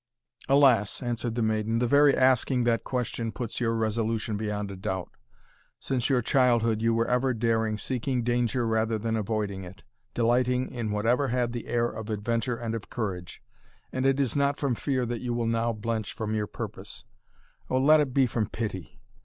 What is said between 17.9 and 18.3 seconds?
it then be